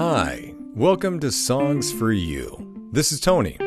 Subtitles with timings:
[0.00, 2.56] Hi, welcome to Songs for You.
[2.92, 3.58] This is Tony.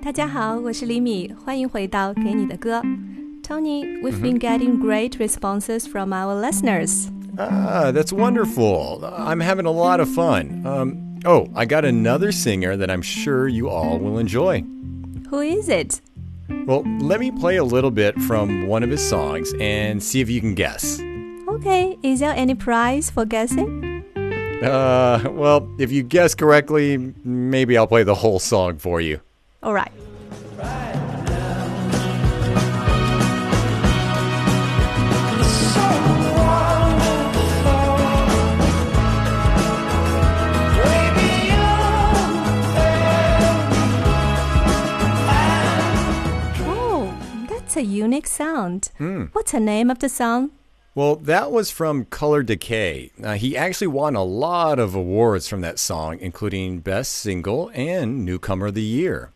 [0.00, 2.80] 大家好，我是李米，欢迎回到给你的歌。
[3.42, 7.08] Tony, we've been getting great responses from our listeners.
[7.36, 9.04] Ah, that's wonderful.
[9.04, 10.64] I'm having a lot of fun.
[10.64, 14.62] Um, oh, I got another singer that I'm sure you all will enjoy.
[15.30, 16.00] Who is it?
[16.48, 20.30] Well, let me play a little bit from one of his songs and see if
[20.30, 21.00] you can guess.
[21.48, 23.89] Okay, is there any prize for guessing?
[24.61, 29.19] Uh, well, if you guess correctly, maybe I'll play the whole song for you.
[29.63, 29.91] All right.
[46.63, 47.13] Oh,
[47.49, 48.89] that's a unique sound.
[49.33, 50.51] What's the name of the song?
[50.94, 53.10] Well, that was from Color Decay.
[53.22, 58.24] Uh, he actually won a lot of awards from that song, including Best Single and
[58.24, 59.28] Newcomer of the Year.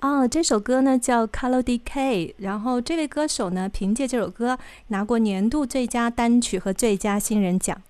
[0.00, 7.80] 哦，这首歌呢叫《Color Decay》，然后这位歌手呢凭借这首歌拿过年度最佳单曲和最佳新人奖。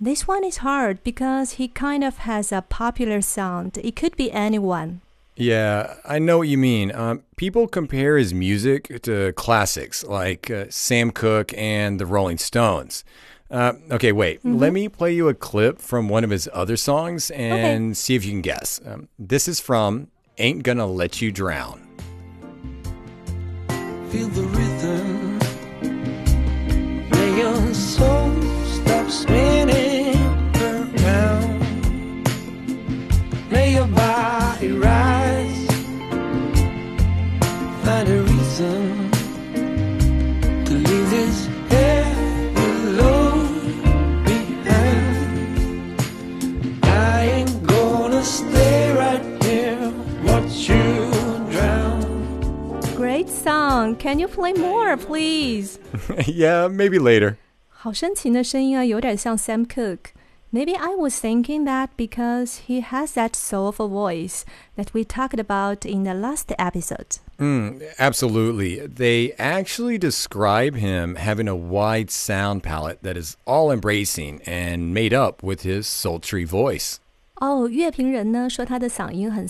[0.00, 3.72] This one is hard because he kind of has a popular sound.
[3.72, 5.00] It could be anyone.
[5.37, 6.93] Yeah, I know what you mean.
[6.95, 13.03] Um, people compare his music to classics like uh, Sam Cooke and the Rolling Stones.
[13.51, 14.43] Uh, okay, wait.
[14.43, 18.25] Let me play you a clip from one of his other songs and see if
[18.25, 18.81] you can guess.
[18.85, 21.81] Um, this is from Ain't Gonna Let You Drown.
[52.96, 53.96] Great song.
[53.96, 55.78] Can you play more, please?
[56.26, 57.36] yeah, maybe later.
[57.68, 60.10] 好深情的声音啊，有点像 Sam Cooke。
[60.55, 64.45] Maybe I was thinking that because he has that soulful voice
[64.77, 67.19] that we talked about in the last episode.
[67.37, 68.79] Mm, absolutely.
[68.87, 75.13] They actually describe him having a wide sound palette that is all embracing and made
[75.13, 77.01] up with his sultry voice.
[77.41, 79.45] Oh, 哦，乐评人呢说他的嗓音很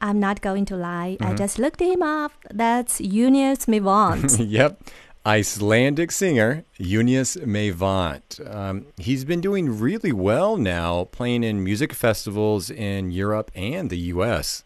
[0.00, 1.16] I'm not going to lie.
[1.16, 1.24] Mm -hmm.
[1.24, 1.36] I mm-hmm.
[1.36, 2.32] just looked him up.
[2.48, 4.38] That's Junius Meyvant.
[4.58, 4.78] yep.
[5.25, 8.41] Icelandic singer Junius Mavant.
[8.45, 14.11] Um, he's been doing really well now, playing in music festivals in Europe and the
[14.13, 14.63] U.S.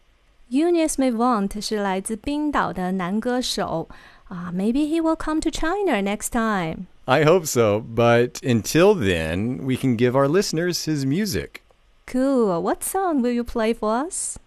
[0.50, 3.88] Eunice Mivant 是来自冰岛的男歌手
[4.24, 4.50] 啊。
[4.52, 6.86] Maybe he will come to China next time.
[7.06, 11.62] I hope so, but until then, we can give our listeners his music.
[12.06, 12.62] Cool.
[12.62, 14.38] What song will you play for us?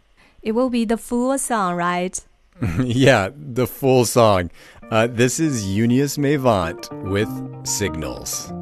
[0.43, 2.19] It will be the full song, right?
[2.82, 4.50] yeah, the full song.
[4.90, 7.28] Uh, this is Junius Meyvant with
[7.66, 8.52] Signals.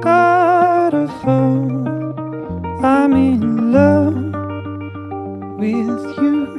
[0.00, 0.94] got.
[2.84, 4.14] I'm in love
[5.58, 6.57] with you.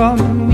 [0.00, 0.49] from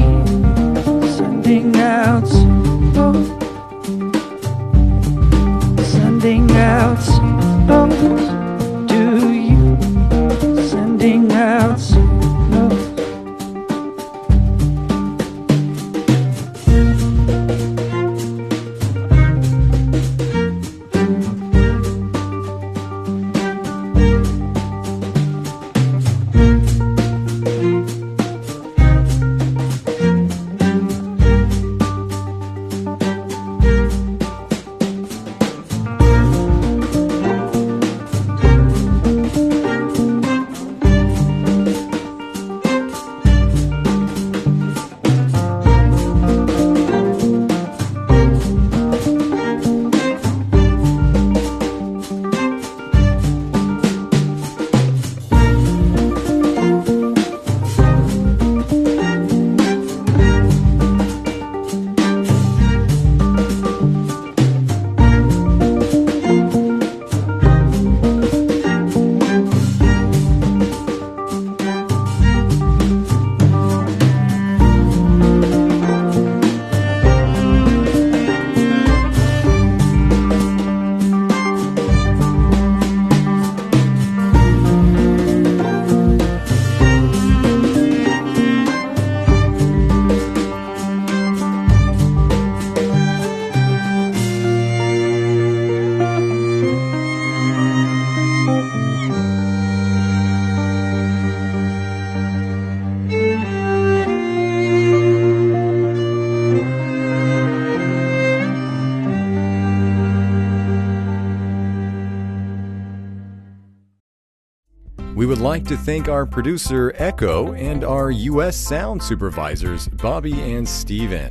[115.15, 118.56] We would like to thank our producer, Echo, and our U.S.
[118.56, 121.29] sound supervisors, Bobby and Steven.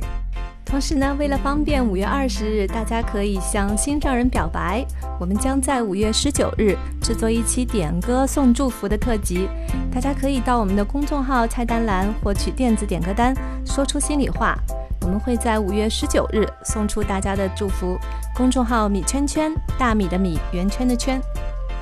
[0.63, 4.85] 同时呢，为了方便五月二十日大家可以向心上人表白，
[5.19, 9.49] 我们将在五月十九日制作一期点歌送祝福的特辑。
[9.91, 13.35] 大家可以到我们的公众号菜单栏获取电子点歌单，
[13.65, 14.57] 说出心里话。
[15.01, 17.97] 我们会在五月十九日送出大家的祝福。
[18.35, 21.19] 公众号米圈圈，大米的米，圆圈的圈。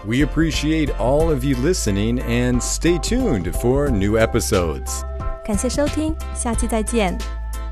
[0.06, 5.03] We appreciate all of you listening and stay tuned for new episodes.
[5.44, 7.17] 感谢收听，下期再见，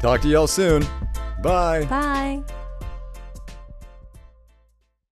[0.02, 0.84] Talk to y'all soon.
[1.42, 1.86] Bye.
[1.88, 2.61] 拜。